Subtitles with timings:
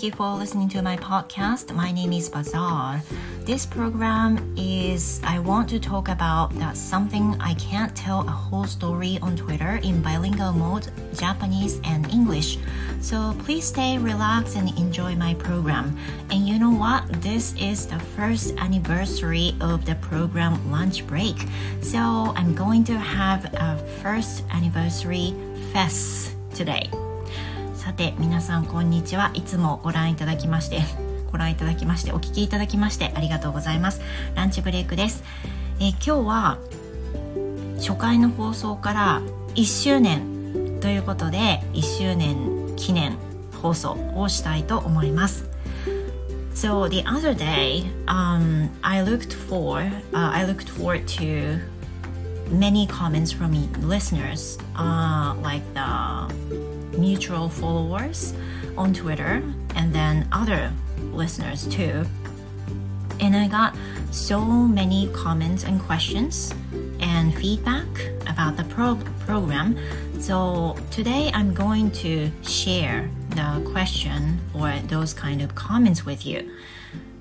[0.00, 1.74] Thank you for listening to my podcast.
[1.74, 3.02] My name is Bazaar.
[3.44, 8.64] This program is I want to talk about that something I can't tell a whole
[8.64, 12.56] story on Twitter in bilingual mode, Japanese and English.
[13.02, 15.94] So please stay relaxed and enjoy my program.
[16.30, 17.04] And you know what?
[17.20, 21.36] This is the first anniversary of the program Lunch Break.
[21.82, 25.34] So I'm going to have a first anniversary
[25.74, 26.88] fest today.
[27.80, 29.30] さて皆さんこんにちは。
[29.32, 30.82] いつもご覧いただきまして
[31.32, 34.02] ご覧いただきましてお聞きいただきましてありがとうございます。
[34.34, 35.24] ランチブレイクです、
[35.80, 36.58] えー、今日は
[37.78, 39.22] 初回の放送から
[39.54, 43.16] 1周年ということで1周年記念
[43.62, 45.48] 放送をしたいと思います。
[46.54, 49.80] So the other day, um, I looked for,
[50.12, 51.58] uh, I looked forward to
[52.50, 56.49] many comments from listeners, uh, like the
[57.00, 58.34] mutual followers
[58.76, 59.42] on Twitter
[59.74, 60.70] and then other
[61.12, 62.04] listeners too.
[63.20, 63.76] And I got
[64.10, 66.54] so many comments and questions
[67.00, 67.86] and feedback
[68.26, 69.76] about the pro- program.
[70.20, 76.50] So today I'm going to share the question or those kind of comments with you.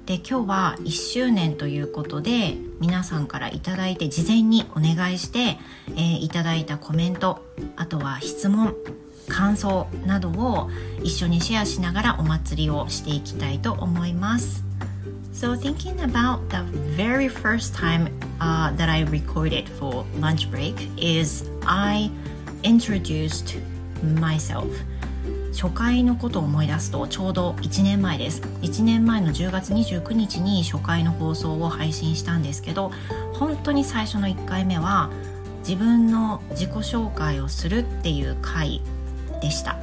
[0.05, 8.75] で今日は1周年ということで皆さんから頂いて事前にお願いして、えー、いただいたコメントあとは質問
[9.29, 10.69] 感想などを
[11.03, 14.63] 一緒にシェアしながらお祭りをしていきたいと思います。
[15.39, 16.63] So thinking about the
[16.97, 18.09] very first time
[18.41, 22.11] uh, that I recorded for lunch break is I
[22.63, 23.57] introduced
[24.03, 24.67] myself
[25.53, 32.91] 初回のことを思い出すとちょうど1年前です1年前の10月29日に初回の放送を配信したんですけど
[33.33, 35.09] 本当に最初の1回目は
[35.59, 38.81] 自分の自己紹介をするっていう回
[39.39, 39.77] でした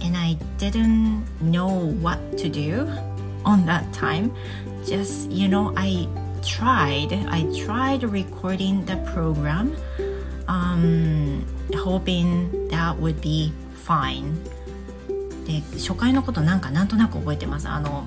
[0.00, 2.86] and I didn't know what to do
[3.44, 4.30] on that time
[4.84, 6.08] just you know I
[6.42, 9.76] tried I tried recording the program
[10.46, 11.44] um,
[11.74, 13.52] hoping that would be
[13.86, 14.34] fine
[15.46, 18.06] で初回のことなんかなんとなく覚えてますあの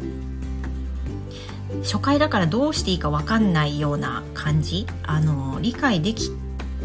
[1.84, 6.30] 初回だからどうしていいか分かんないような感じあの理解でき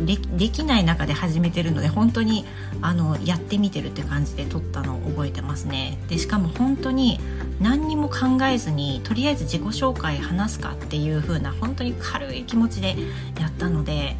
[0.04, 2.44] でできない中で始めてるので本当に
[2.82, 5.98] あのやってみてるって感じで撮ったのを覚えてますね。
[6.08, 7.18] でしかも本当に
[7.60, 12.96] 何にも考えずにとりあえず自己紹介話すかっていう風な本当に軽い気持ちで
[13.40, 14.16] やったので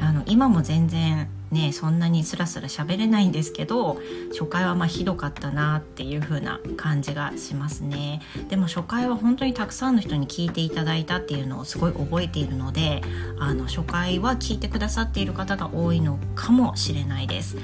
[0.00, 4.00] あの今も全然ねそんなにスラスラ喋れないんですけど
[4.30, 8.20] 初回はまあひどかったなっていう風な感じがしますね。
[8.48, 13.02] でも初回は本当にたくさんの人に聞いていただいたっていうのをすごい覚えているので
[13.38, 17.56] あの初回は聞いてくださっている方が多いのかもしれないです。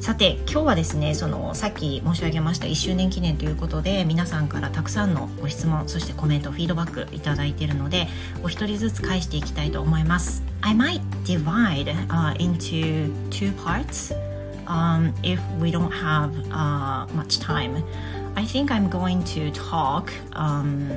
[0.00, 8.08] さて今日はですねそのさっき申し上げました1周年記念ということで皆さんからたくさんのご質問そしてコメントフィードバックいただいているので
[8.42, 14.14] お一人ずつ返していきたいと思います I might divide、uh, into two parts
[14.64, 17.84] um, if we don't have uh, much time
[18.36, 20.88] I think I'm going to talk um,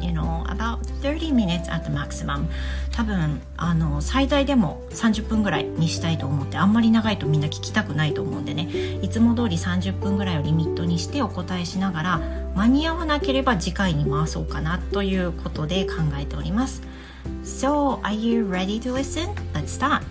[0.00, 2.48] you know about 30 minutes at the maximum
[2.92, 8.68] 多分あの最大でも30分ぐらいにしたいと思ってあんまり長いとみんな聞きたくないと思うんでね
[9.02, 12.20] いつも通り30分ぐらいをリミットにしてお答えしながら
[12.54, 16.82] 間に合わなければ次回に回そうかなということで考えております
[17.44, 19.34] So are you ready to listen?
[19.54, 20.02] Let's start!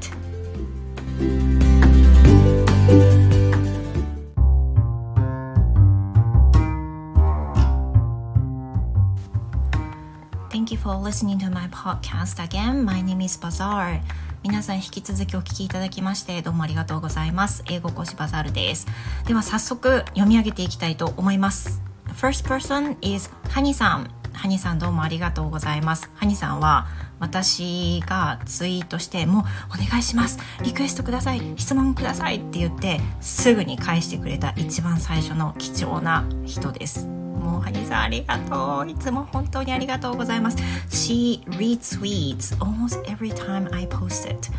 [11.01, 12.83] Listening to my podcast again.
[12.85, 14.01] My name is Bazaar.
[14.43, 17.63] 皆さん引き続きお聞きいただきましてどうもありがとうございます。
[17.67, 18.85] 英語講師バザールです。
[19.25, 21.81] では早速読み上げていきたいと思います。
[22.13, 24.11] First person is ハニさん。
[24.33, 26.09] ハニさんどうもありがとうございます。
[26.15, 26.87] ハニさんは
[27.19, 29.43] 私がツイートしてもう
[29.83, 38.89] お願いしますリクエストください質問くださいって言ってすぐに返してくれた一番最初の貴重な人ですもうハニさんありがとう。
[38.89, 40.57] いつも本当にありがとうございます。
[40.89, 44.49] She retweets almost every time I post it.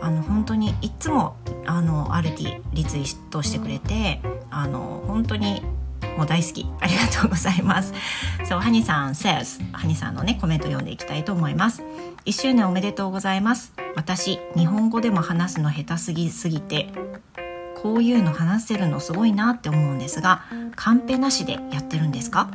[0.00, 1.36] あの本当にいつも
[1.66, 4.20] あのアルティリツイートしてくれて
[4.50, 5.62] あの本当に
[6.16, 6.66] もう大好き。
[6.80, 7.92] ありがとうございます。
[8.44, 11.82] そうハニさん says ハニさんのねコメント読んでいきたいと思います。
[12.24, 13.72] 1周年おめでとうございます。
[13.96, 16.88] 私日本語でも話すの下手すぎすぎて
[17.82, 20.42] こういうの話せるのすごいなって思うんですが
[20.74, 22.50] カンペなしでやってるんですか？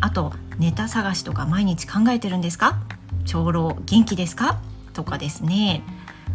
[0.00, 2.78] あとネタ探しとか毎日考えてるんですか？
[3.24, 4.60] 長老元気ですか？
[4.92, 5.82] とかですね。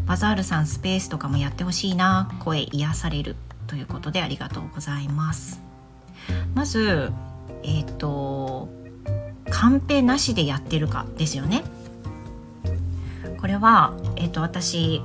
[0.06, 2.30] バザールさんスペースとかもやってほしいな。
[2.40, 3.36] 声癒される
[3.68, 5.62] ということでありがとうございます。
[6.54, 7.12] まず
[7.63, 8.69] えっ、ー、と
[9.50, 11.63] カンペなしでやってるかですよね。
[13.40, 15.01] これは、えっ、ー、と私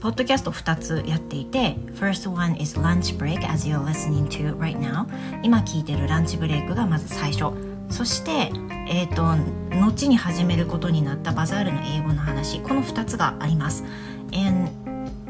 [0.00, 5.06] ポッドキャスト2つやっていて First one is lunch break as you're listening to right now
[5.42, 7.52] 今聞いてるランチブレイクがまず最初
[7.90, 8.52] そして
[8.88, 9.24] えっ、ー、と
[9.76, 13.82] 後に始めることになったバザールの英語の話この2つがあります
[14.32, 14.70] and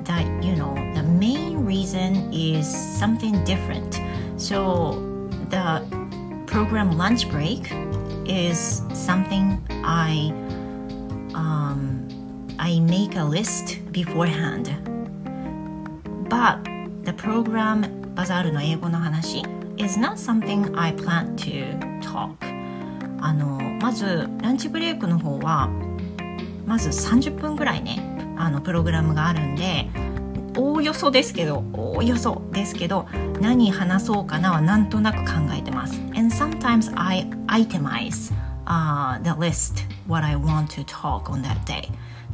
[0.04, 4.02] that you know the main reason is something different
[4.36, 5.00] so
[5.48, 5.82] the
[6.46, 7.72] program lunch break
[8.26, 10.30] is something I
[11.32, 11.87] um,
[12.58, 14.74] I make a list beforehand.
[16.28, 16.62] But
[17.04, 19.42] the program バザールの英語の話
[19.76, 22.36] is not something I plan to talk.
[23.20, 25.68] あのまずランチブレイクの方は
[26.66, 28.02] まず30分ぐらいね
[28.36, 29.88] あのプログラムがあるんで
[30.56, 33.06] おおよそですけどおおよそですけど
[33.40, 35.94] 何話そうかなはなんとなく考えてます。
[36.16, 38.32] And sometimes I itemize、
[38.66, 41.88] uh, the list what I want to talk on that day.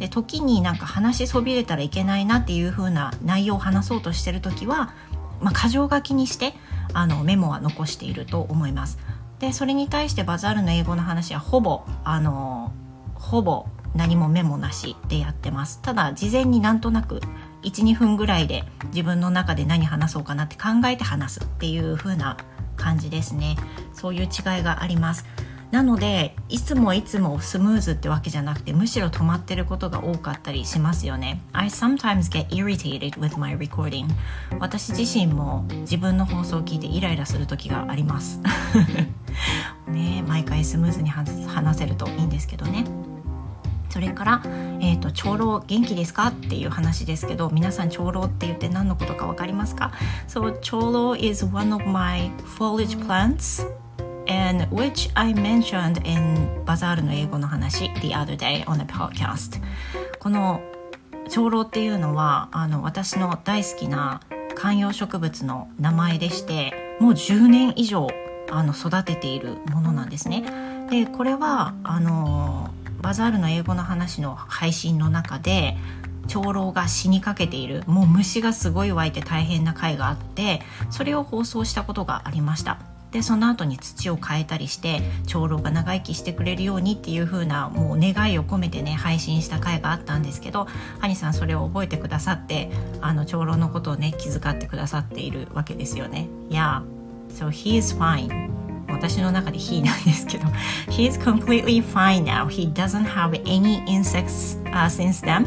[0.04, 4.92] で時になんか話しそびれたらいけないなっていう風な内容を話そうとしてる時は、
[5.40, 6.52] まあ、箇条書きにして
[6.92, 8.98] あのメモは残していると思います。
[9.38, 12.70] でそれに対してバザールの英語の話はほぼあの
[13.14, 13.64] ほぼ
[13.94, 15.80] 何もメモなしでやってます。
[15.80, 17.22] ただ事前になんとなく
[17.62, 22.36] 12分ぐらいで自分の中で何話そうかなって考えて話すっていう風な
[22.76, 23.56] 感じですね。
[23.94, 25.24] そういう違いがあります。
[25.74, 31.42] なのでいつもいつもスムーズってわけじゃなくてむしろ止まってることが多かったりしますよね。
[31.52, 34.06] I sometimes get irritated with my recording.
[34.60, 38.40] 私自身も自分の放送を聞いてイライラする時があります。
[39.90, 42.84] ね毎回スムーズに話せるといいんですけどね。
[43.90, 44.42] それから、
[44.80, 49.90] えーと、長老元気ですかっていう話ですけど皆さん長老って言って何のことか分かりますか
[50.28, 53.83] ？So 長老 is one of my foliage plants.
[54.26, 59.60] And which I mentioned in バザールの英語の話 the other day on the podcast.
[60.18, 60.60] この
[61.28, 64.20] 長老っていうのはあの私の大好きな
[64.54, 68.08] 観葉植物の名前でしてもう10年以上
[68.50, 70.44] あの育てているものなんですね。
[70.90, 72.70] でこれはあの
[73.00, 75.76] バザールの英語の話の配信の中で
[76.26, 82.93] 長老が死にかけているもう虫がすごい湧いて大変な回があってそれを放送したことがありました。
[83.14, 90.66] でその後に土を変えたりして長老が長生きしてくれるようにっていう風なもう願いを込めてね配信した回があったんですけど
[90.98, 92.70] ハニさんそれを覚えてくださって
[93.00, 96.26] あの長老のことをね気遣ってくださっているわけですよね。
[96.50, 96.82] Yeah,
[97.28, 98.50] so he is fine.
[98.88, 100.48] 私の中で he なんですけど
[100.90, 102.48] He is completely fine now.
[102.48, 105.46] He doesn't have any insects、uh, since then.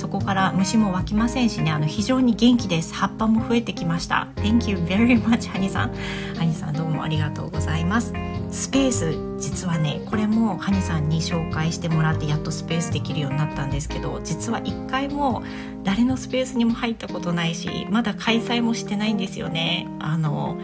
[0.00, 1.70] そこから虫も湧きませんしね。
[1.70, 2.94] あの非常に元気です。
[2.94, 4.28] 葉っぱも増えてきました。
[4.36, 5.94] Thank you very much ハニさん。
[6.38, 8.14] ハニさんどうもありがとうございます。
[8.50, 15.42] スペース実はねこれもハニさんに紹介してもらってやっとスペースできるようになったんですけど実は一回も
[15.84, 19.86] 誰のスペースにも入ったことないしまだ開催もしてないんですよね。
[19.98, 20.56] あの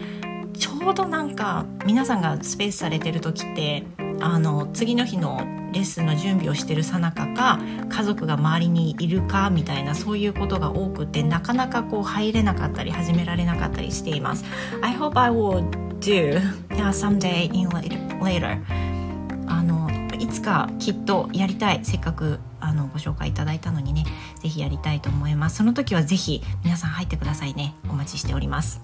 [0.57, 3.83] ちょうどなんか皆さんがスペースされてる時って
[4.19, 5.37] あの次の日の
[5.73, 7.59] レッスンの準備をしてるさなかか
[7.89, 14.45] 家族が周りにいるかみたいなそういうことが多くてなかなかこう入れなかったり始められなかったりしています。
[14.81, 15.69] I hope I will
[15.99, 18.59] do yeah, someday in later.
[19.47, 24.05] あのいつかきっとやりたいせっかくあのご紹介いただいたのにね
[24.41, 28.81] ぜひやりたいと思いますその時はぜひ皆さん入ってくださいねお待ちしております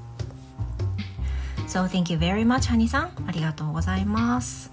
[1.68, 3.12] So thank you very much, ハニさん。
[3.26, 4.72] ありがとうございます。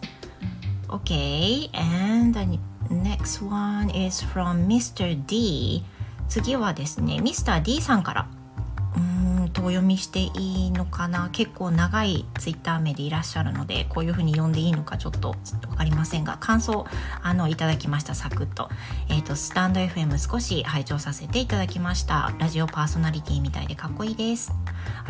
[0.90, 2.58] Okay, and the
[2.92, 5.16] next one is from Mr.
[5.26, 5.84] D.
[6.28, 7.62] 次はですね、Mr.
[7.62, 8.26] D さんから。
[9.52, 11.28] とお読みしていいのかな？
[11.32, 15.34] 結構長いツイッター名でいらっしゃるのでこういう風に読んでいいのかちょっと
[15.68, 16.86] 分かりませんが感想
[17.22, 18.68] あのいただきましたサクッと,、
[19.08, 24.52] えーと、スタンド FM 少し拝聴させていただきましたラジオパーソナリティみたいでかっこいいです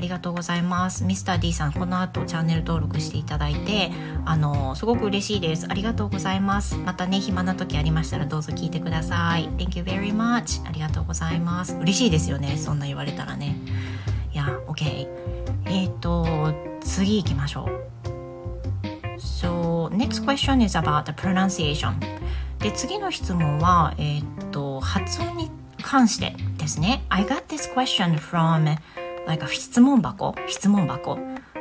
[0.00, 1.04] ありがとうございます。
[1.04, 3.90] ミスター d さんこの後チャンネル登録していただいて
[4.24, 5.66] あのすごく嬉しいです。
[5.68, 6.74] ありがとうございます。
[6.76, 9.50] またね暇な時ありましたらどうぞ聞いてください。
[9.58, 11.74] Thank you very much ありがとうございます。
[11.74, 13.56] 嬉しいですよねそんな言われたらね。
[14.32, 15.06] いや OK
[15.66, 19.18] えっ、ー、と次行きましょう。
[19.18, 21.92] So next question is about the pronunciation
[22.58, 25.50] で次の質問はえっ、ー、と発音に
[25.82, 27.04] 関してですね。
[27.10, 28.78] I got this question from
[29.30, 31.16] なんか質問箱質問箱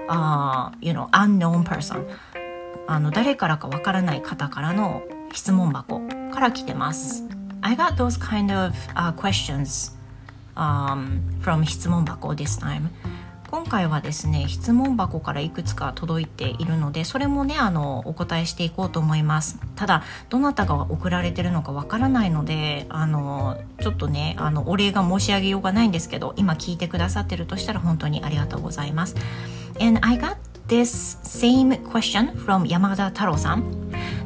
[0.10, 2.04] uh, you know unknown person
[2.88, 6.02] あの誰からかわからない方からの質問箱
[6.34, 7.26] から来てます
[7.62, 9.96] I got those kind of、uh, questions
[10.56, 12.90] um, from 質問箱 this time
[13.50, 19.60] 今回はですね質問箱からいくつか届いているのでそれもねあのお答えしていこうと思います。
[19.75, 29.15] ただどなたが送られてるのかわからないのであのちょっとねあのお礼が申し上げようがないんですけど今聞いてくださってるとしたら本当にありがとうございます。
[29.82, 30.36] And I got
[30.68, 33.63] this same question from 山田太郎さん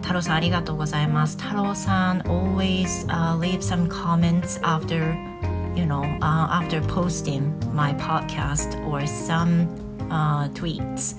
[0.02, 1.38] 太郎さんありがとうございます。
[1.38, 5.33] 太郎さん always、uh, leave some comments after
[5.76, 9.68] you know uh, after posting my podcast or some、
[10.10, 11.16] uh, tweets.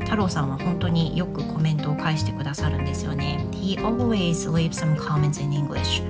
[0.00, 3.44] 太郎さんは本当によくコメントを返してくださるんですよね。
[3.50, 6.02] He always leaves some comments in English.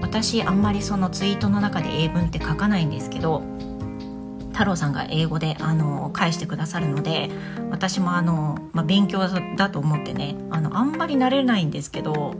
[0.00, 3.42] 私あんまりそのツイートの中で英文って書かないんですけど
[4.52, 7.30] 太郎さんが英語であの返してくださるので
[7.70, 12.34] 私もあの、まあ、勉強だと思ってねあのあんまり慣れないんですけど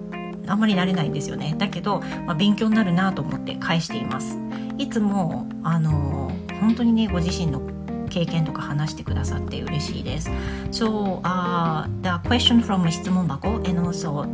[0.46, 4.38] あんまり慣れないんですよねだけど、まあ、勉強になるなと思って返しています
[4.78, 7.60] いつもあの本当にねご自身の
[8.08, 10.30] 経験とか話してくださって嬉しいです
[10.70, 14.26] So、uh, the question from 質問箱 and also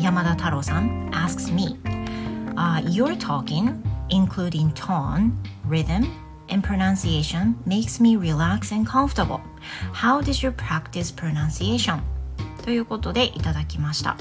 [0.00, 1.78] 山田太郎さん asks me、
[2.54, 5.32] uh, Your talking including tone,
[5.68, 6.06] rhythm
[6.48, 9.40] and pronunciation makes me relax and comfortable.
[9.92, 12.00] How did you practice pronunciation?
[12.64, 14.16] ということでいただきました。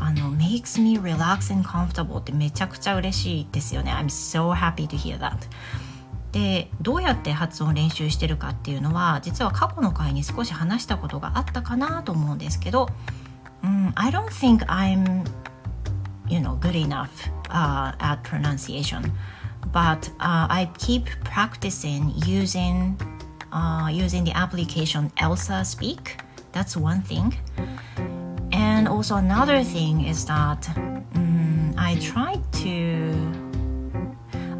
[0.00, 3.92] あの makes me relax and comfortable ってめちゃくちゃ嬉しいですよね。
[3.92, 5.36] I'm so happy to hear that.
[6.32, 12.88] でどうやって発音練習してるかっていうのは実は過去の回に少し話したことがあったかなと思うんですけど、
[13.62, 15.24] うん、I don't think I'm
[16.26, 17.08] you know good enough、
[17.50, 19.12] uh, at pronunciation
[19.72, 22.96] but uh, I keep practicing using
[23.52, 26.18] uh, using the application Elsa Speak.
[26.52, 27.34] That's one thing.
[28.84, 33.32] And also another thing is that um, I try to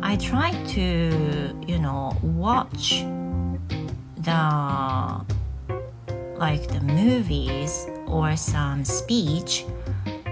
[0.02, 3.04] I try to you know watch
[4.16, 4.42] the
[6.38, 9.66] like the movies or some speech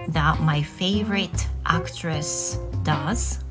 [0.08, 3.44] that my favorite actress does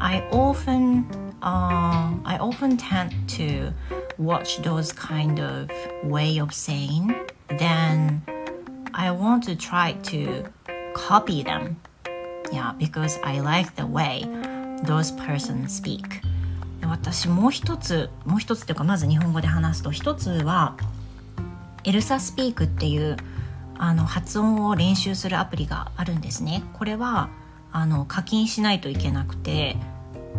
[0.00, 1.04] I often
[1.42, 3.72] uh, I often tend to
[4.18, 5.68] watch those kind of
[6.04, 7.12] way of saying.
[7.48, 8.22] Then
[8.96, 10.44] I want to try to
[10.94, 11.76] copy them.
[12.52, 14.24] Yeah, because I like the way
[14.84, 16.22] those persons speak.
[16.86, 20.76] 私もう一つもう一つというかまず日本語で話すと一つは
[21.82, 23.16] エルサスピークっていう
[23.76, 26.62] あの発音を練習するアプリがあるんですね。
[26.74, 27.30] これは
[27.72, 29.76] あの課金しないといけなくて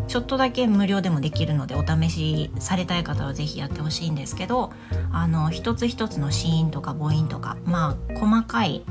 [0.07, 4.71] ちょっとだけ無料でもできるのでお試しされたい方は是非やってほしいんですけど
[5.11, 8.83] あの一つ一つの子音とか母音とかまあ細かい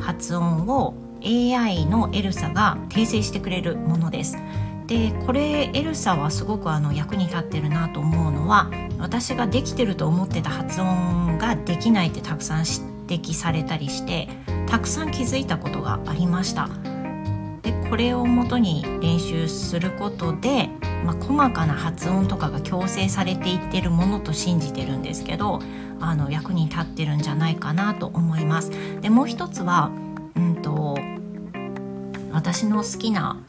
[0.00, 4.36] 発音を AI のエルサが訂正してくれるものです。
[4.86, 12.64] でこれエルサはすごくあの役に立ってるなと思うのは私ができてると思ってた発音ができないってたくさん
[13.06, 14.28] 指摘されたりして
[14.66, 16.68] たくさん気づいたことがありました。
[17.64, 20.68] でこれをもとに練習することで、
[21.04, 25.60] まあ、細かな発音とかが矯正されていってるものと信じてるんですけど
[26.00, 28.70] あの役に立ってるんじゃないかなと思います。
[29.00, 29.90] でもう一つは、
[30.36, 30.98] うんと、
[32.30, 33.40] 私の好きな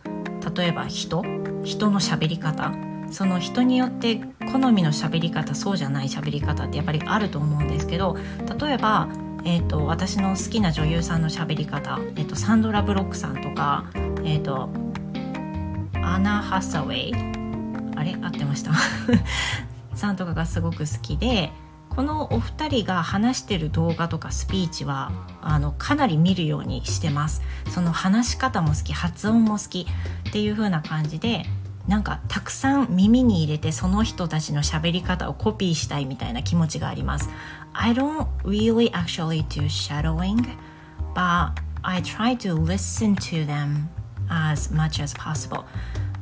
[0.55, 1.23] 例えば人
[1.63, 2.71] 人の喋り方
[3.11, 8.15] その人によって好みの喋り方そうじゃない喋り方ってやっぱりあると思うんですけど
[8.59, 9.07] 例えば
[9.45, 13.85] えーと、私の好きな女優さんの喋り方、えーと、サンドラ・ブロックさんとか、
[14.23, 14.69] えーと、
[16.01, 17.13] アナ・ハサウェイ
[17.95, 18.17] あれ？
[18.21, 18.71] 合ってました。
[19.93, 21.51] さんとかがすごく好きで
[21.89, 25.11] このお二人が話してる動画とかスピーチは
[25.41, 27.41] あのかなり見るようにしてます。
[27.69, 29.87] その話し方も好き発音も好き
[30.27, 31.45] っていう風な感じで
[31.87, 37.29] なんかたくさん耳に入れてその人たちの喋り方をコピーしたいみたいな気持ちがあります。
[37.73, 40.45] I don't really actually do shadowing
[41.13, 41.51] but
[41.83, 43.87] I try to listen to them
[44.29, 45.63] as much as possible.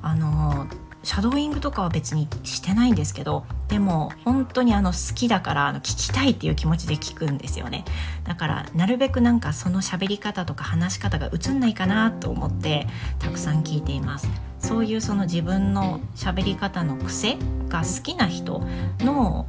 [0.01, 0.67] あの
[1.03, 7.85] シャドーイングとかは別にしてないんですけどでも本当にあの好きだからあの聞きたいっていう気持ちで聞くんですよね。
[8.25, 12.87] だからなるべくなんかその喋り方とか話し方が映んないかなと思って
[13.19, 14.29] たくさん聞いています。
[14.63, 18.63] そういうその自分の喋り方の癖が好きな人
[18.99, 19.45] の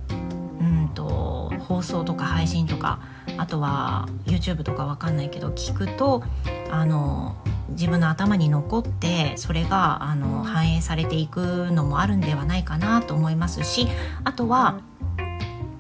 [0.61, 2.99] うんと放送とか配信とか
[3.39, 6.25] あとは YouTube とかわかんないけど聞くと
[6.71, 7.37] あの
[7.71, 13.87] 自分の頭に残ってそれがあの反映されていくのもあるんではないかなと思いますし
[14.25, 14.81] あとは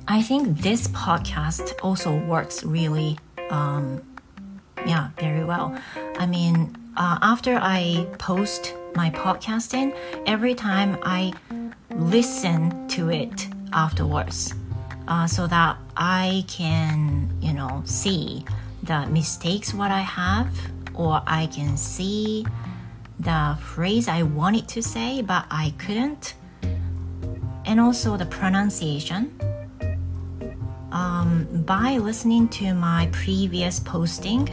[0.07, 3.17] I think this podcast also works really
[3.51, 4.01] um,
[4.87, 5.75] yeah very well.
[6.19, 9.97] I mean uh, after I post my podcasting
[10.27, 11.33] every time I
[11.91, 14.55] listen to it afterwards
[15.09, 18.45] uh, so that I can, you know, see
[18.83, 20.49] the mistakes what I have
[20.95, 22.47] or I can see
[23.19, 26.35] the phrase I wanted to say but I couldn't
[27.67, 29.33] and also the pronunciation.
[30.93, 34.49] Um, by listening to my previous posting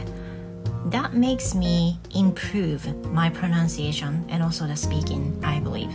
[0.90, 5.90] that makes me improve my pronunciation and also the speaking I believe.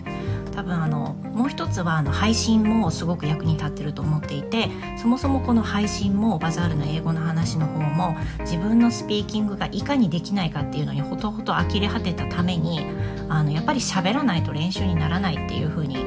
[0.54, 12.82] 多分あのもう一つはあの配信もすごく役に立ってると思っていてそもそもこの配信もバザールの英語の話の方も自分のスピーキングがいかにできないかっていうのにほとほと呆れ果てたために
[13.30, 15.98] あのやっぱり喋らないと練習にならないっていうふうに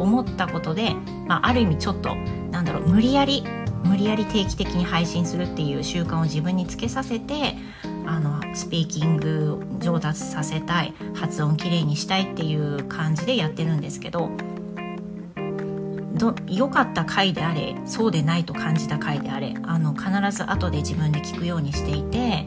[0.00, 0.94] 思ったことで、
[1.28, 2.16] まあ、ある意味ちょっと
[2.50, 3.44] なんだろう無理やり
[3.84, 7.54] 無理やり定期的に配信するっていう習慣を自分につけさせて
[8.06, 14.30] あのスピーキング上達させたい発音きれいにしたいっていう感じでやってるんですけど
[16.48, 22.44] 良かった回であれそうでないと感じた回であれあの必ず後で自分で聞くようにしていて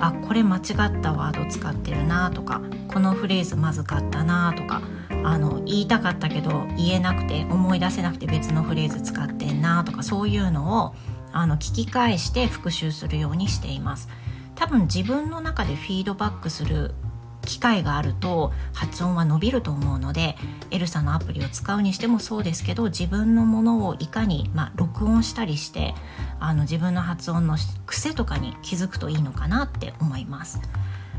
[0.00, 0.62] あこれ間違っ
[1.00, 4.82] たワード使ってるなとかこのフレーズまずかったなとか
[5.24, 10.94] あの言いたかったけど言えなくて思い出せなくて別のフレーズ使ってんなとかそういうのを
[11.32, 14.08] あの聞き返して復習するようにしています。
[14.54, 16.94] 多分自分の中でフィードバックする
[17.42, 20.36] 機会があると発音は伸びると思うので
[20.70, 25.94] エルサのアプリを使うにしてもそうですけど自分のものをいかに、まあ、録音したりして
[26.38, 27.56] あの自分の発音の
[27.86, 30.60] 癖とかに気づくといいのかなって思います。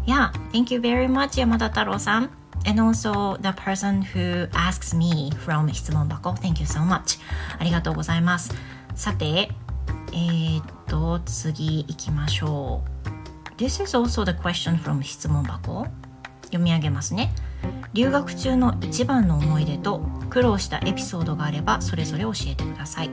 [0.05, 2.29] Yeah, thank you very much 山田太郎さん。
[2.65, 7.19] And also the person who asks me from 質問箱 Thank you so much
[7.59, 8.53] ありがとうございます
[8.95, 9.49] さて
[10.13, 13.12] えー、っと次行きましょう
[13.63, 15.87] This is also the question from 質問箱
[16.47, 17.33] 読み上げますね
[17.93, 23.09] 留学中の一番の思い出と苦労したエピソードがあればそれぞれ教えてください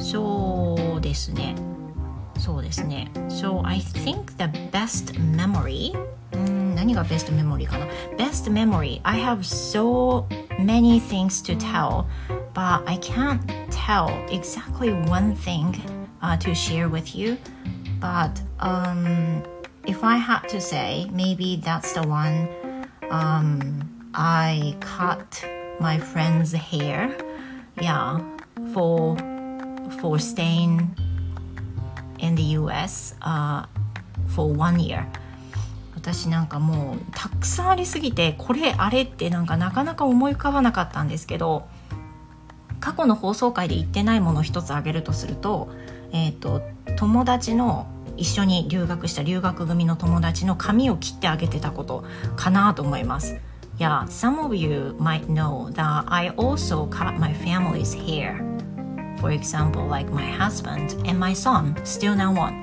[0.00, 1.54] そうですね
[2.36, 5.92] そうですね So I think the best memory
[6.74, 7.86] 何が best memory かな
[8.18, 10.26] Best memory I have so
[10.58, 12.06] many things to tell
[12.54, 13.38] but I can't
[13.70, 15.80] tell exactly one thing、
[16.20, 17.38] uh, to share with you
[18.02, 19.42] but um
[19.86, 22.48] if I had to say, maybe that's the one
[23.10, 25.44] um, I cut
[25.80, 27.16] my friend's hair.
[27.80, 28.20] Yeah,
[28.72, 29.16] for
[30.00, 30.96] for staying
[32.18, 33.66] in the US uh,
[34.28, 35.06] for one year.
[35.94, 41.68] 私なんかもうたくさんありすぎてこれあれってなんかなかなか思い浮かばなかったんですけど
[42.80, 45.68] 過去の放送回で言ってないもの一つ挙げるとすると,、
[46.12, 46.60] えーと
[46.96, 47.86] 友達の
[48.22, 52.04] 一緒に留学した留学組の友達の髪を切ってあげてたこと
[52.36, 53.36] かなと思います。
[53.78, 58.36] Yeah, some of you might know that I also cut my family's hair.
[59.18, 62.62] For example, like my husband and my son, still now one.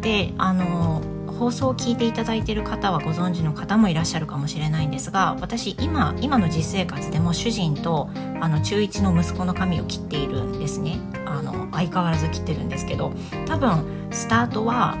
[0.00, 1.02] で、あの、
[1.38, 10.98] 放送を聞いていただいている方はご存知の方もいらっしゃるかもしれないんですが私今今の実生活でも主人とあの中1の息子の髪を切っているんですね。
[11.24, 13.12] あの相変わらず切ってるんですけど
[13.46, 14.96] 多分スタートは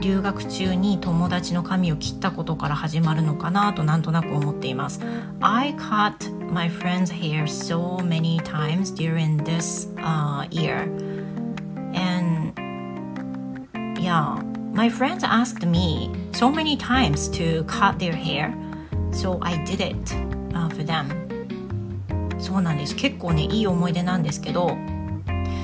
[0.00, 5.00] 留学中に友達の髪を切ったことから始まるのかなとなんとなく思っています。
[5.40, 10.88] I cut my friend's hair so many times during this、uh, year.
[11.94, 12.52] And
[14.00, 14.51] yeah.
[14.74, 18.54] My friends asked me so many times to cut their hair,
[19.10, 20.14] so I did it、
[20.54, 21.08] uh, for them.
[22.38, 22.96] そうなんです。
[22.96, 24.76] 結構ね、いい思い出なんですけど、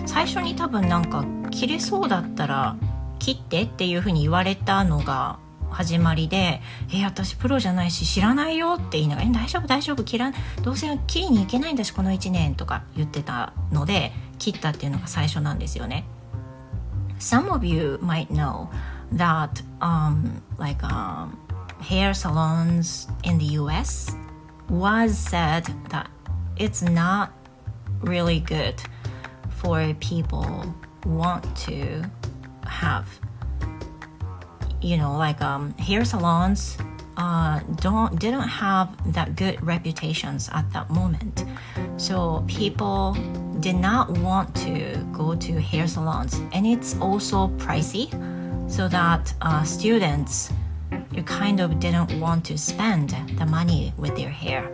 [0.07, 2.77] 最初に多分なんか切れそうだったら
[3.19, 5.39] 切ってっていう風に言われたのが
[5.71, 16.05] 始まりで「え私プロじゃないし知らないよ」って言いながら「大丈夫大丈夫切らどうせ切りに行けないんだしこの1年」とか言ってたので切ったっていうのが最初なんですよね。
[17.19, 18.69] Some of you might know
[19.13, 21.39] that um, like um,
[21.81, 24.11] hair salons in the US
[24.69, 26.11] was said that
[26.57, 27.33] it's not
[28.01, 28.75] really good
[29.57, 32.05] for people want to
[32.65, 33.09] have
[34.83, 36.77] you know like um, hair salons
[37.19, 41.45] uh, don't didn't have that good reputations at that moment.
[41.97, 43.17] So people
[43.59, 46.41] did not want to go to hair salons.
[46.53, 48.07] And it's also pricey
[48.69, 50.53] so that uh, students
[51.13, 54.69] you kind of didn't want to spend the money with their hair.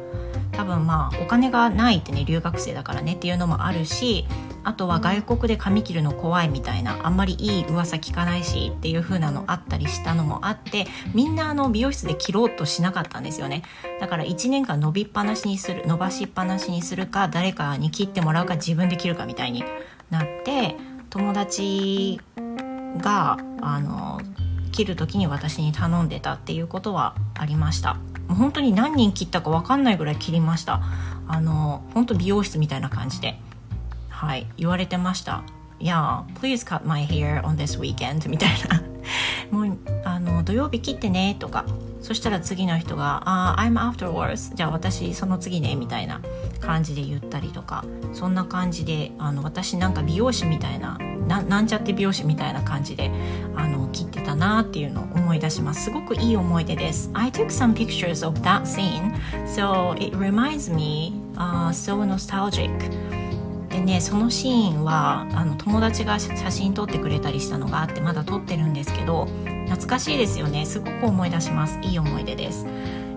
[0.52, 4.24] 多分まあお金がないってね留学生だからねっていうのもあるし
[4.62, 13.62] あとは外国で髪切るの怖いみたいなあんまりいい噂聞かないしっていう風なのあったりしたのもあってみんなあの美容室で切ろうとしなかったんですよね。
[14.00, 19.64] だから1年間伸びっぱなしにする伸ばしっぱなしにするか誰かに切ってもらうか自分で切るかみたいに
[20.11, 20.76] なって
[21.11, 22.20] 友達
[22.98, 24.20] があの
[24.72, 27.94] 切る時に私に頼んでたっていうことはありました。
[28.28, 30.83] もう本当に何人切ったか分かんないぐらい切りました。
[31.26, 33.38] あの本当美容室みたいな感じで。
[34.09, 34.46] はい。
[34.57, 35.42] 言われてました
[35.80, 38.83] 「Yeah, please cut my hair on this weekend」みたいな。
[39.50, 41.64] もうあの土曜日切ってねとか。
[42.05, 46.21] そしたら次の人が「あ、uh, I'm afterwards」じゃあ私その次ねみたいな
[46.61, 53.11] 感じで言ったりとかそんな感じであの私なんか美容師みたいなななんちゃって美容師みたいな感じで
[53.57, 55.85] あの切ってたなっていうのを思い出します。
[55.85, 57.09] すごくいい思い出です。
[57.14, 59.14] I took some pictures of that scene.
[59.47, 62.71] So it reminds me、uh, so nostalgic.
[63.71, 69.27] でねそのシーンはあの友達が写真撮ってくれたりしたのがあってまだ撮ってるんですけど
[69.66, 72.66] 懐かしいですよねすごく思い出しますいい思い出です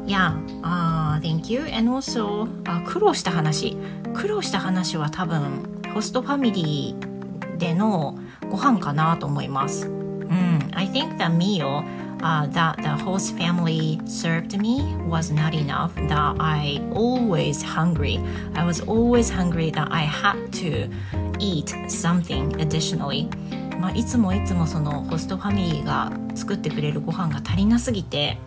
[0.07, 1.67] Yeah, uh, thank you.
[1.67, 3.75] And also, あ苦労した話。
[4.13, 8.17] 苦労した話は多分、ホストファミリーでの
[8.49, 9.87] ご飯かなと思います。
[9.87, 11.83] うん、I think the meal
[12.21, 15.93] uh, that the host family served me was not enough.
[16.07, 18.21] That I always hungry.
[18.55, 20.89] I was always hungry that I had to
[21.39, 23.29] eat something additionally.
[23.79, 28.37] まあ、いつもいつもそのホストファミリーが作ってくれるご飯が足りなすぎて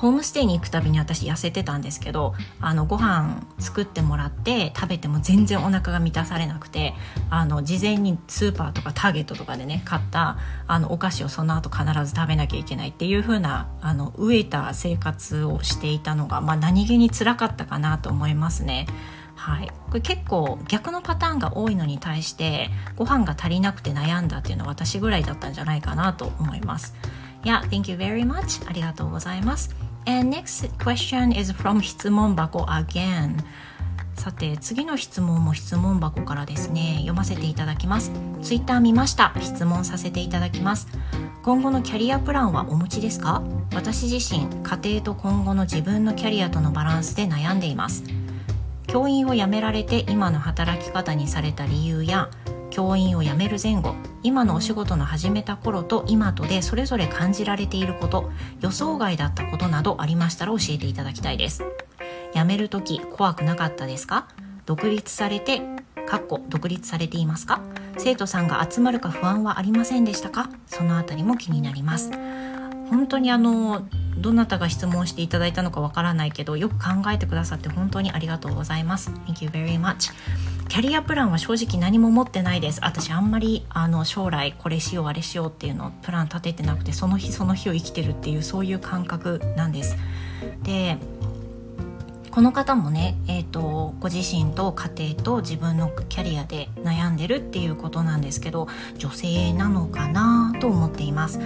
[0.00, 6.94] ホームステイに行くたびに私痩せてたんですけどあのご飯作ってもらって食べても全然お腹が満たされなくて
[7.28, 18.86] あの事前にスーパーとかターゲットとかでね買ったあのお菓子をその後必ず食べなきゃいけないっていう風なあの飢えた生活をしていたのが、まあ、何気につらかったかなと思いますね。
[19.40, 26.94] はい、これ結構逆のパターンが多いのに対してご飯が足りなくて悩んだっていうのは私ぐらいだったんじゃないかなと思います。
[27.42, 28.68] Yeah, thank you very much.
[28.68, 29.74] ありがとうございます。
[30.04, 33.42] And next question is from 質問箱 again.
[34.14, 40.88] さて次の質問も質問箱からですね読ませていただきますツイッター見ました質問させていただきます
[41.42, 43.42] 今後のキャリアプランはお持ちですか？
[43.72, 48.04] 私自身家庭と今後の自分のキャリアとのバランスで悩んでいます
[48.90, 52.28] 教員を辞められて今の働き方にされた理由や
[52.70, 61.64] 教員を辞める前後今のお仕事の始めた頃と今とでそれぞれ感じられていること予想外だったことなどありましたら教えていただきたいです。
[62.34, 64.26] 辞める時怖くなかったですか？
[64.66, 65.62] 独立されて
[66.08, 67.60] かっこ独立されていますか？
[67.96, 70.50] 生徒さんが集まるか不安はありませんでしたか？
[70.66, 72.10] そのあたりも気になります。
[72.88, 73.82] 本当にあの
[74.16, 79.10] どなたが質問していただいたのかわからないけどよく考えてくださって本当にありがとうございます。
[79.26, 80.12] Thank you very much.
[80.68, 82.80] キャリアプランは正直何も持ってないです。
[82.84, 89.96] 私あんまりあの将来これしようあれしようっていうのをプラン立ててなくてその日その日を生きてるっていうそういう感覚なんです。
[90.62, 90.98] で
[92.30, 101.38] この方もね、えーと、ご自身と家庭と自分のキャリアで悩んでるっていうことなんですけど女性なのかなと思っています。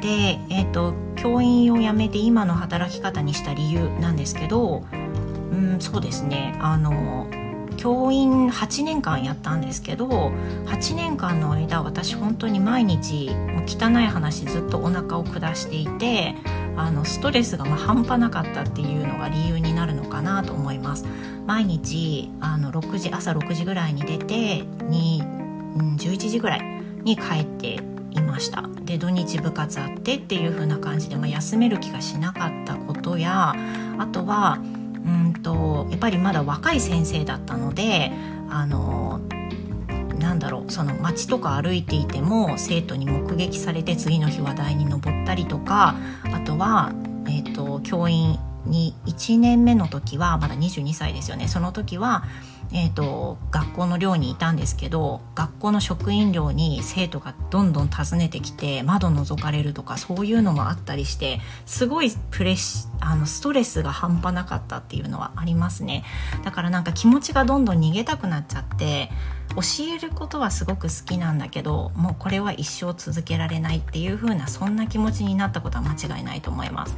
[0.00, 0.94] で、えーと
[1.24, 7.26] 教員を辞めて今の働き方にした理由なんですけど、うん、そうですねあの
[7.78, 10.08] 教員8年間やったんですけど
[10.66, 13.30] 8年間の間私本当に毎日
[13.66, 16.34] 汚い話ずっとお腹を下していて
[16.76, 21.04] あのストレスがま半端なかったっていうのが理由になるのかなと思います。
[21.46, 26.60] 毎日あの6時朝6時ぐらいに出てに、うん、11時ぐらい
[27.02, 28.64] に帰っていました。
[28.84, 33.54] で土日部活あってっていう風な感じで、まあ、休める気がしなかったことや
[33.98, 34.58] あとは
[35.06, 38.12] うんとやっぱりまだ若い先生だったので
[38.50, 39.20] あの
[40.24, 45.96] なんだろうその街とか歩いていても生徒に目撃されて次の日話題に上ったりとか
[46.32, 46.92] あとは、
[47.26, 51.48] えーと、教員に1年目の時はまだ22歳ですよね。
[51.48, 52.24] その時は
[52.76, 66.02] えーと、学校の寮にいたんですけど学校の職員寮に生徒がどんどん訪ねてきて窓覗かれるとかそういうのもあったりしてすごいプレッあのストレスが半端なかったっていうのはありますね
[66.42, 69.08] だからなんか気持ちがどんどん逃げたくなっちゃって
[69.54, 76.96] 教えることはすごく好きなんだけどもうこれは一生続けられないっていう風なそんな気持ちになったことは間違いないと思います。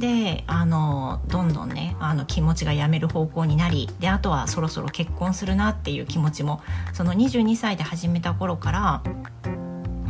[0.00, 6.60] であのどんどんねあの気持ちがやめる方向になりであとはそろそろ結婚するなっていう気持ちも
[6.92, 9.02] その22歳で始めた頃から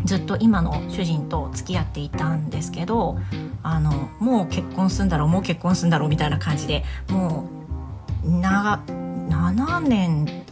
[0.05, 3.19] ずっと今の主人と付き合っていたんですけど
[3.63, 7.49] あのもう結婚するんだろうもう結婚するんだろうみたいな感じでも
[8.25, 10.45] う7年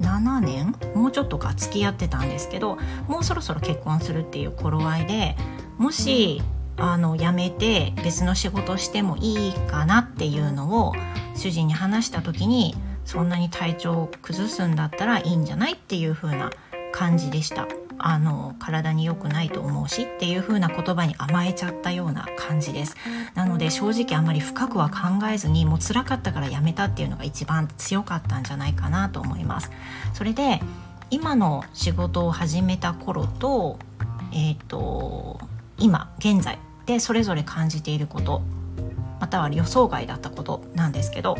[0.00, 0.74] 7年？
[0.94, 2.76] もうちょっとか付き合ってたんですけど
[3.08, 5.36] もうそろそろ結婚するっていう頃合いで
[5.78, 6.42] もし
[6.78, 10.92] あの辞めて別の仕事してもいいかなっていうのを
[11.34, 16.50] 主人に話した時にそんなに体調を崩すんだったらいいんじゃないっていう風な
[16.92, 17.66] 感じでした。
[17.98, 22.94] あの体に良くないと思うしっていう風な言葉に甘えちゃったような感じです。
[23.34, 29.70] なので正直あまり深くは考えずにもう辛かったからやめたっていうのが一番強かったんじゃないかなと思います。
[30.12, 30.60] それで
[31.10, 33.78] 今の仕事を始めた頃と
[34.32, 35.40] えっ、ー、と
[35.78, 38.42] 今現在でそれぞれ感じていること
[39.20, 41.36] または予想外だったことなんですけど、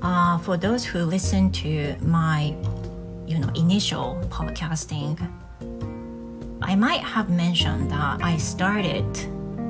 [0.00, 2.54] uh, For those who listen to my
[3.26, 5.16] you know initial podcasting
[6.60, 9.04] I might have mentioned that I started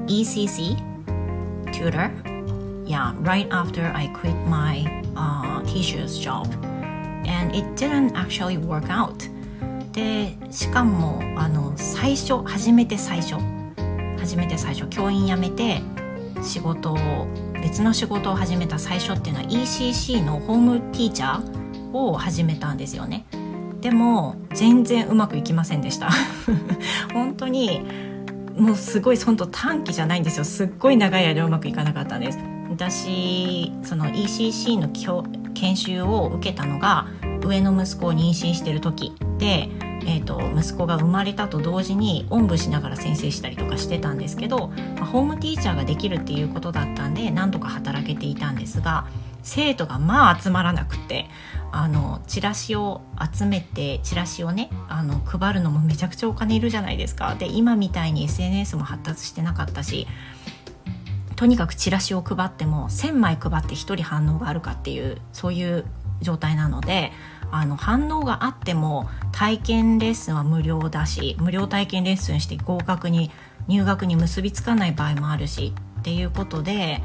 [0.07, 0.77] ECC
[1.73, 2.11] tutor
[2.85, 4.85] yeah right after I quit my
[5.17, 6.47] uh, teacher's job
[7.27, 9.29] and it didn't actually work out
[9.97, 13.37] でしかもあの最初初めて最初
[14.19, 15.81] 初めて最初教員辞めて
[16.43, 17.27] 仕事を
[17.63, 23.25] 別の仕事を始めた最初っていうのは ECC のホームティーチャーを始めたんですよね。
[23.81, 26.11] でも全然うまくいきませんでした。
[27.15, 27.81] 本当に
[28.55, 30.45] もうすごい本当短期じゃないんですよ。
[30.45, 32.39] すっごい長い間うまくいかなかったんです。
[32.69, 34.89] 私その ECC の
[35.55, 37.07] 研修を受けたのが
[37.43, 39.71] 上の息子を妊娠してる時で
[40.03, 49.07] えーと、息子が生まれたと同時におんぶしながら先生したりとかしてたんですけど、まあ、ホームティーチャーができるっていうことだったんで何とか働けていたんですが
[49.43, 51.29] 生徒がまあ集まらなくて
[51.71, 57.37] あのチラシを集めてチラシをねあの配るのもめちゃくちゃお金いるじゃないですか。
[57.37, 60.09] で今みたいに SNS も発達してなかったし
[61.37, 65.85] とにかくチラシを配っても1,000枚配って1人反応があるかっていうそういう
[66.23, 67.13] 状態なので
[67.51, 73.31] あの反応があっても体験レッスンは無料だし無料体験レッスンして合格に
[73.69, 77.03] 入学に結びつかない場合もあるしっていうことで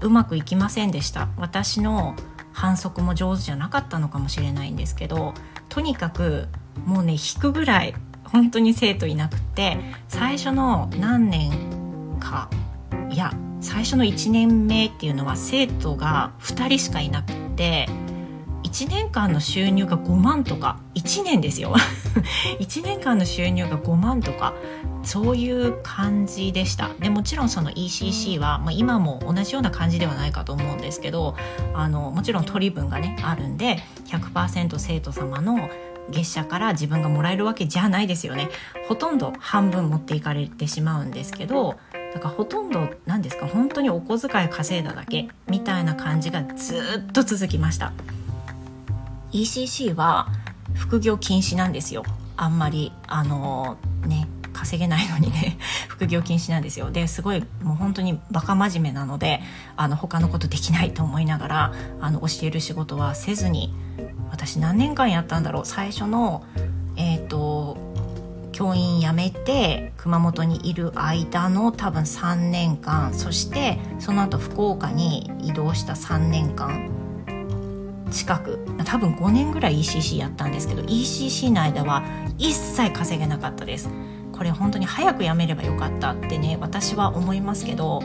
[0.00, 1.28] うまくいきませんでした。
[1.36, 2.14] 私の
[2.52, 5.34] 反則も上手じゃなかったのかもしれないんですけど
[5.68, 6.48] とにかく
[6.84, 11.50] もうね引くぐらい本当に生徒いなくって最初の何年
[12.20, 12.50] か
[13.10, 17.88] いや最初の1年目っていうのは生徒が2人しかいなくって
[18.62, 21.74] 1年間の収入が5万とか1年ですよ。
[22.60, 24.54] 1年間の収入が5万とか
[25.02, 26.90] そういう感じでした。
[27.00, 31.36] でもちろんその ECC は、まあ、今も同じような感じではないかと思うんですけど
[31.74, 35.68] あのもちろん取り分がねあるんで100%生徒様の
[36.10, 38.48] 月謝から自分がもらえるわけじゃないですよね。
[38.88, 41.76] ほとんど半分持っていかれてしまうんですけど
[42.12, 47.92] だからほとんど何ですか本当にお小遣い稼いだだけみたいな感じがずっと続きました。
[49.32, 50.28] ECC は
[50.74, 52.04] 副業禁止なんですよ。
[52.36, 56.90] あんまりあのね稼げないのにね 副業禁止なんですよ。
[56.90, 59.42] ですごいもう本当にバカ真面目なので
[59.76, 63.74] あの他のことできないと思いながらあの教える仕事はせずに
[64.30, 65.66] 私何年間やったんだろう。
[65.66, 66.44] 最初の
[66.96, 67.76] えっ、ー、と
[68.52, 73.14] 教員辞めて熊本にいる間の多分3年間。
[73.14, 76.99] そしてその後福岡に移動した3年間。
[78.10, 78.58] 近く。
[78.84, 82.02] 多分5年ぐらい ECC やったんですけど ECC の間は
[82.38, 83.88] 一切稼げなかったです。
[84.32, 88.02] これ本当に早くやめればよかったってね私は思いますけど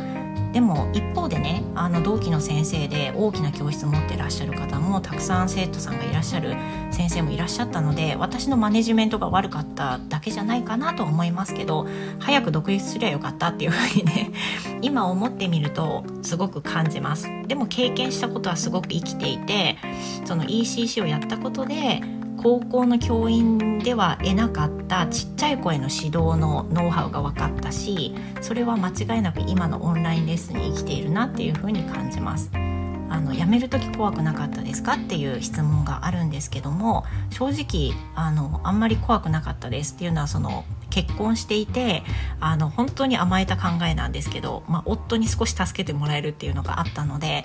[0.55, 6.55] でも一方でねあの同期の先生で大きな教室持ってらっしゃる方もたくさん生徒さんがいらっしゃる
[6.91, 11.85] 先生もいらっしゃったので私のマネジメントが悪かっただけじゃないかなと思いますけど
[12.19, 14.31] 早く独立すりゃよかったっていうふうにね
[14.81, 17.29] 今思ってみるとすごく感じます。
[17.47, 19.75] でも経験したことはすごく生きていて
[20.23, 22.01] その ECC をやったことで
[22.45, 32.51] 高校の教員では得なかったちっちゃい子への指導のノウハウが分かったしそれは間違いなく今のオンラインレッスンに生きているなっていうふうに感じます。
[32.53, 42.03] あの辞める時怖くなかったですかっていう質問があるんですけども正直あのあんまり怖くなかったですっていうのはその結婚していて
[42.39, 47.43] あの本当に甘えた考えなんですけど、まあ、夫に少し助けてもらえるっていうのがあったので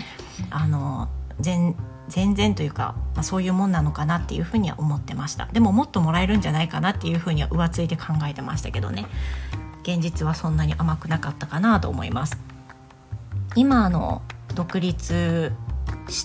[0.50, 1.08] あの
[1.40, 1.74] 全
[2.10, 5.46] 全然というか、まあ、そういうもんなのかなっていうふうには思ってました。
[5.46, 9.06] でももっともらえるんじゃないかなっていうふうには浮ついて考えてましたけどね。
[9.82, 12.38] 現実はそんなに甘くなかったかなと思います。
[13.56, 14.22] 今の
[14.54, 15.52] 独立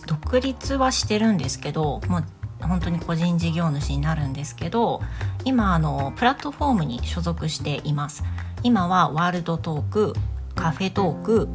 [0.05, 2.23] 独立はしてるんですけどもう
[2.61, 5.01] 本当に個人事業主になるんですけど
[5.43, 8.23] 今あのプラットフォームに所属しています。
[8.63, 10.13] 今はワールドトーク
[10.55, 11.47] カフェトーク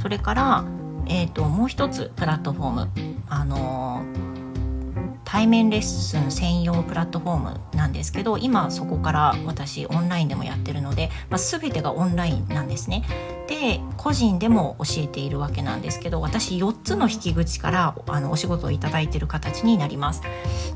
[0.00, 0.64] それから
[1.08, 2.88] えーと、もう一つプラットフォーム
[3.28, 4.02] あの
[5.24, 13.04] 対面レッスン専用プラットフォームなんですけど今そこから私オンラインでもやってるので、まあ、全てがオンラインなんですね。
[13.46, 20.22] で個人でも教えているわけなんですけど私4つの引き口からあのお仕事をいただいてる形になります。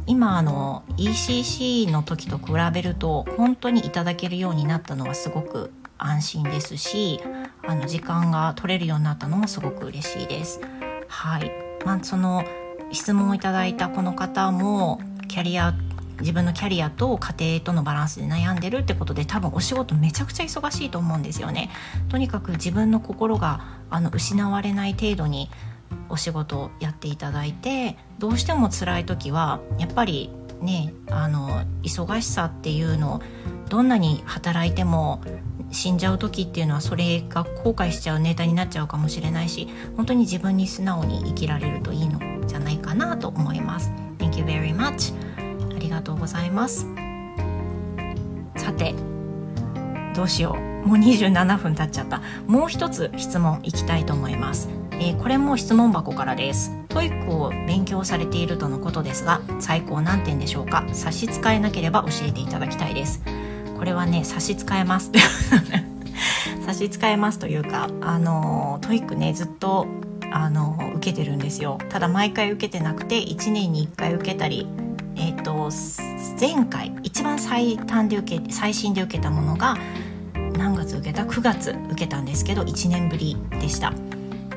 [0.07, 5.73] 今あの ECC の時と比べると本当にいただけるようになったのはすごく
[6.07, 7.21] 安心ですし
[7.67, 10.61] あの時間が取れるようになったのもすごく嬉しいです。
[11.09, 11.51] はい
[11.85, 12.45] まあ、その
[12.91, 15.75] 質問をいただいたこの方もキャリア
[16.21, 21.71] 自分のキャリアと家庭とのバランスで悩んでるってことで多分お仕事めちゃくちゃ忙しいと思うんですよね。
[22.09, 23.61] とにかく自分の心が
[23.91, 25.51] あの失われない程度に
[26.09, 33.23] お仕事をやっていただいてどうしても辛い時はやっぱりねあの忙しさっていうのを
[33.69, 35.23] どんなに働いても
[35.73, 43.91] 死んじゃう時っていうのはそれが後悔しちゃうネタになっちゃうかもしれないし本当に自分に素直に生きられるといいのじゃないかなと思います。
[44.19, 45.15] Thank you very much.
[45.75, 46.87] ありがとうございます。
[48.57, 48.95] さて
[50.15, 60.85] どうしようもう27分経っちゃったもう一つ質問いきたいと思います、えー、これも質問箱からです TOEIC を勉強されているとのことですが最高何点でしょうか？
[60.93, 63.23] 差し支えなければ教えていただきたいです
[63.83, 65.11] これはね差し支えます。
[66.65, 69.89] 差し支えますというかあの TOEIC ねずっと
[70.31, 71.79] あの受けてるんですよ。
[71.89, 74.69] ただ毎回受けてなくて1年に1回受けたり
[75.17, 75.69] えっ、ー、と
[76.41, 79.77] 前回一番最短で受け最新で受けたものが
[80.57, 83.93] 何月受けた？9月受けたんですけど1年ぶりでした。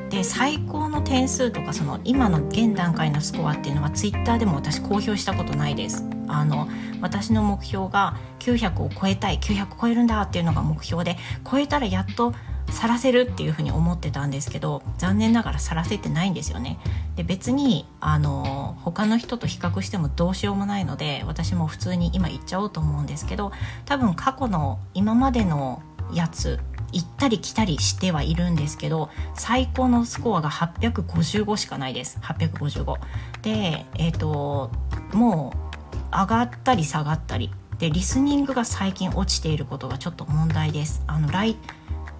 [0.08, 6.15] で最高の点数とかその今の現段階のスコアっていうのはツイッターでも私公表したことないです。
[6.28, 6.68] あの
[7.00, 11.16] 私の目標が900を超えたい900超えるんだっていうのが目標で
[11.50, 12.34] 超えたらやっと
[12.70, 16.78] さらせるっていうふうに思ってたんですけど残念ながらさらせてないんですよね。
[17.14, 23.52] で別にあの他の人と比較してもどうしようもないので私も普通に今言っちゃおうと思うんですけど
[23.84, 26.58] 多分過去の今までのやつ
[26.92, 32.96] 行ったり来たりしてはいるんですけど最高のスコアが855しかないです855
[33.42, 34.70] でえっ、ー、と
[35.12, 35.65] もう
[36.12, 37.52] 上がったり下がったり。
[37.78, 41.02] でリスニングが最近落ちていることがちょっと問題です。
[41.06, 41.56] あのライ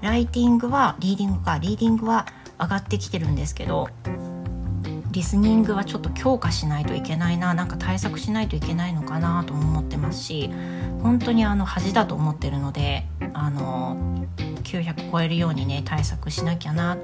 [0.02, 1.58] ライティングはリーディングか。
[1.58, 2.26] リーディングは
[2.60, 3.88] 上がってきてるんですけど
[5.10, 7.54] リスニングはちょっと強化しないといけないな。
[7.54, 10.50] なんか対策しないといけないのかなと思ってますし
[11.02, 13.96] 本当にあの恥だと思ってるのであの
[14.62, 16.98] 900超えるようにね対策しなきゃな。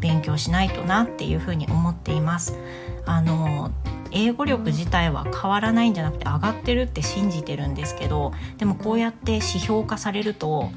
[0.00, 2.56] 勉強しないとなっていうふうに思っています。
[3.04, 3.70] あの
[4.10, 10.70] 英語力自体は変わらないんじゃなくて上がってるって信じてるんですけどでもこうやって指標化されると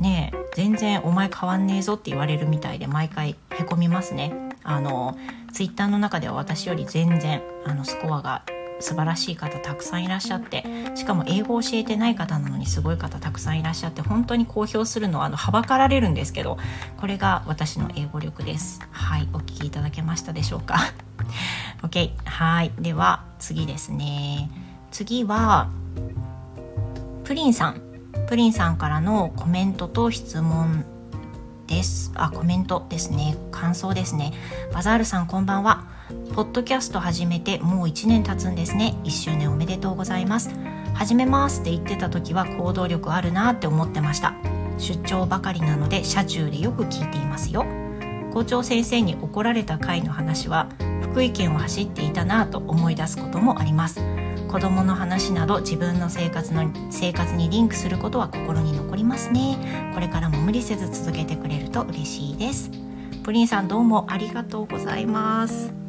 [0.00, 4.32] ね全然お前変わんねえぞって言われるみたいで毎回へこみますね。
[4.62, 5.16] あの
[5.52, 8.42] ツイッターの中では私より全然あのスコアが
[8.78, 10.64] 素晴らしい方たくさんいらっしゃって
[10.94, 16.56] しかも英語を教えてない方なのにすごい方たくさんいらっしゃって本当に公表するのはあのはばかられるんですけど
[16.98, 18.80] これが私の英語力です。
[18.90, 20.78] はいお聞きいただけましたでしょうか？
[21.82, 22.72] OK はい。
[22.78, 24.50] では次ですね。
[24.90, 25.70] 次は
[27.24, 27.80] プリンさん。
[28.28, 30.84] プリンさんからのコメントと質問
[31.66, 32.12] です。
[32.14, 33.36] あコメントですね。
[33.50, 34.32] 感想ですね。
[34.72, 35.86] バザールさんこんばんは。
[36.34, 38.96] ポッドキャスト始めてもう1年経つんですね。
[39.04, 40.50] 1周年おめでとうございます。
[40.94, 44.34] 始めますって言ってた時は行動力あるなって思ってました。
[44.76, 47.64] 出張ばかりなので車中でよく聞いていますよ。
[48.32, 50.68] 校長先生に怒られた回の話は
[51.10, 54.00] 福井県を走っていたなと思い出すこともあります。
[54.48, 59.90] 子供の話など自分の生活の生活にリンクすることは心に残りますね。
[59.92, 62.70] これからも無理せず続けてくれると嬉しいです。
[63.24, 65.79] プリンさんどうもありがとうございます。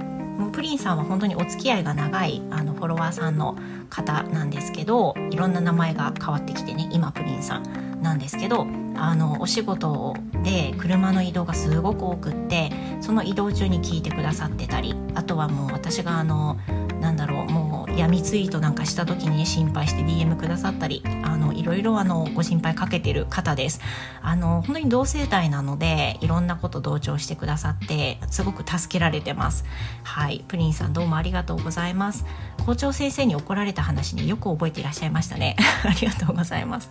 [0.42, 3.56] もうプリンさんは本当にお付き合いが長いあのフォロワーさんの
[3.92, 16.58] 方なんですけどいろんな名前が変わってきてね今プリンさんなんですけどあのお仕事で車の移動がすごく多くってその移動中に聞いてくださってたりあとはもう私があの
[17.00, 23.82] なんだろうもう闇ツイートなんかした時に、ね、心配して DM くださったりあのいろいろあのご心配かけてる方です。
[24.22, 29.66] あの本当に同世代なのでいろんなこと同調してくださってすごく助けられてます。
[30.04, 30.44] はい。
[30.48, 32.26] プリンさんどうもありがとうございます。
[32.66, 35.56] 校長先生に怒られた話によく覚えていらっしゃいましたね。
[35.84, 36.90] ありがとうございます。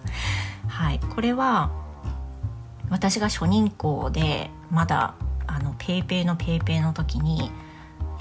[0.69, 1.01] はい。
[1.01, 1.71] これは
[2.91, 5.15] 私が初任校でまだ
[5.47, 7.51] あのペイペイのペイペイの時に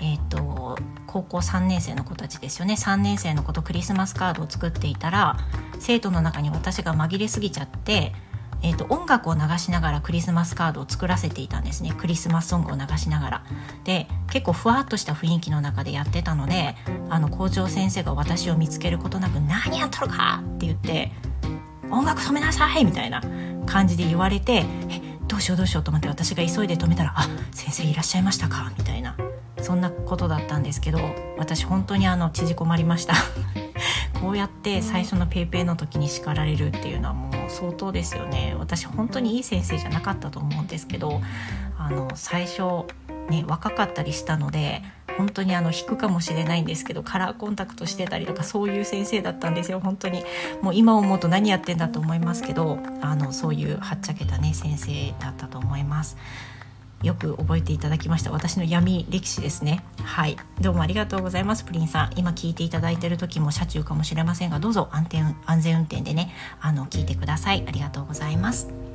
[0.02, 0.78] えーと、
[1.08, 5.38] 高校3年生の子たちですよね3年生の子とクリスマスカードを作っていたら
[5.80, 8.14] 生徒の中に私が紛れすぎちゃって
[8.62, 13.46] えーと、音楽を流しながらクリスマスカードを作らせていたんですねクリスマスソングを流しながら
[13.86, 16.76] で結構ふわっとした雰囲気の中でやってたので
[17.10, 21.12] あの校長先生が私を見つけることなく「何やっとるか!」って言って
[21.90, 23.22] 「音楽止めなさい!」みたいな
[23.66, 29.16] 感じで言われて「えどうしようどうしよう」と思って私が急いで止めたら「あ先生いらっしゃいましたか」みたいな。
[29.62, 31.00] そんなことだったんですけど
[31.38, 33.14] 私本当にあの縮こまりました。
[34.22, 38.56] こうやって最初の PayPay の時に叱られるっていうのはもう相当ですよね。
[38.58, 41.22] 私本当にいい先生じゃなかったと思うんですけど
[41.78, 42.86] あの最初
[43.30, 44.84] ね若かったりしたので
[45.20, 49.82] 本当にあの引くかもしれないんですけどカラーコンタクトしてたりとかそういう先生だったんですよ。
[49.82, 50.24] 本当に
[50.62, 56.16] もう今思うと何やってんだと思いますけどあのそういうはっちゃけたね先生だったと思います。
[57.04, 58.32] よく覚えていただきました。
[58.32, 59.84] 私の闇歴史ですね。
[60.02, 60.38] はい。
[60.62, 61.66] どうもありがとうございます。
[61.66, 62.12] プリンさん。
[62.18, 67.66] 今聞いていただいている時も車中かもしれませんがどうぞ安全安全運転でねあの聞いてください。
[67.68, 68.89] ありがとうございます。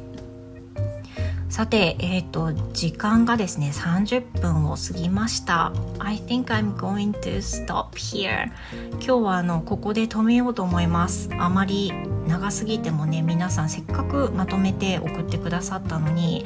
[1.55, 5.72] さて、えっ、ー、と時間がですね30分を過ぎました。
[6.00, 8.50] I think I'm going to stop here.
[8.94, 11.30] 今日はあのここで止めようと思います。
[11.38, 11.92] あまり
[12.26, 16.44] 長すぎてもね皆さんせっかくまとめて送ってくださったのに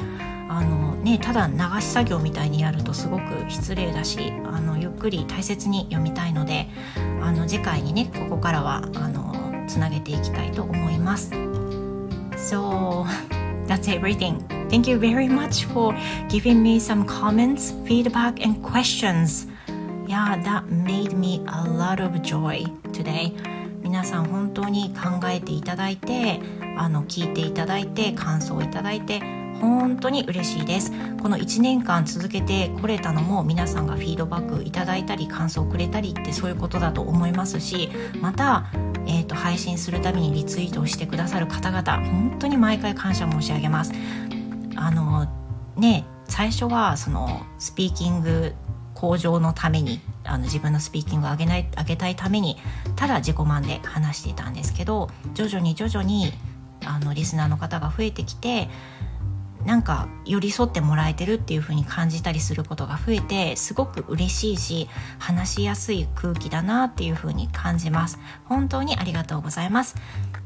[0.50, 6.68] あの、ね、ただ流し作業みたいにやるとすごく失礼だしあのゆっくり大切に読みたいので
[7.22, 11.32] あの次回にねここからはあのつなげていきたいと思います。
[12.36, 13.06] So
[13.68, 14.42] that's everything.
[14.70, 15.94] Thank you very much for
[16.28, 19.46] giving me some comments, feedback, and questions.
[20.06, 23.32] Yeah, that made me a lot of joy today.
[23.82, 26.40] 皆さん本当に考えていただいて
[26.76, 29.20] あの聞いていただいて感想をいただいて
[29.60, 30.92] 本当に嬉しいです
[31.22, 37.90] この1年間続けてこれたのも皆さんがフィードバックいただいたり感想をくれたりってそういうことだと思いますし
[38.20, 38.66] また、
[39.09, 43.92] えーと、配信するたびにリツイートをしてくださる方々本当に毎回感謝申し上げます。
[44.76, 45.26] あの
[45.76, 48.54] ね最初はそのスピーキング
[48.94, 52.59] 向上のためにあの自分のスピーキングを上げない上げたいために
[52.96, 56.32] ただ自己満で話していたんですけど徐々に徐々に
[56.84, 58.68] あのリスナーの方が増えてきて
[59.68, 64.88] なんか寄り添ってもらえてるっていう風に感じたりすることが増えてすごく嬉しいし
[65.18, 69.94] 話しやすい空気だなっていう風に感じます本当にありがとうございます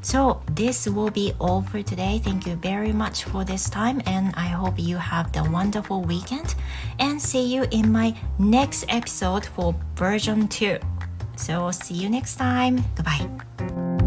[0.01, 2.19] So this will be all for today.
[2.19, 6.55] Thank you very much for this time and I hope you have the wonderful weekend
[6.99, 10.81] and see you in my next episode for version 2.
[11.37, 12.83] So see you next time.
[12.97, 14.02] Goodbye.